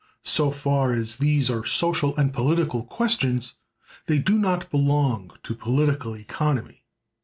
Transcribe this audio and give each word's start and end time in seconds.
So 0.25 0.49
far 0.49 0.93
as 0.93 1.17
these 1.19 1.47
are 1.51 1.63
social 1.63 2.17
and 2.17 2.33
political 2.33 2.83
questions 2.83 3.53
they 4.07 4.17
do 4.17 4.35
not 4.39 4.71
belong 4.71 5.29
to 5.43 5.53
Political 5.53 6.15
Economy. 6.17 6.83